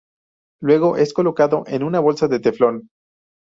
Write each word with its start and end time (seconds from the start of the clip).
Luego 0.63 0.97
es 0.97 1.13
colocado 1.13 1.63
en 1.67 1.83
una 1.83 1.99
bolsa 1.99 2.27
de 2.27 2.39
teflón. 2.39 2.89